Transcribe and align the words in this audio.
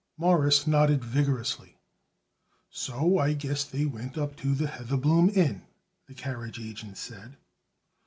Morris 0.17 0.65
nodded 0.65 1.05
vigorously. 1.05 1.77
"So 2.71 3.19
I 3.19 3.33
guess 3.33 3.63
they 3.63 3.85
went 3.85 4.17
up 4.17 4.35
to 4.37 4.55
the 4.55 4.65
Heatherbloom 4.65 5.29
Inn," 5.37 5.67
the 6.07 6.15
carriage 6.15 6.59
agent 6.59 6.97
said. 6.97 7.37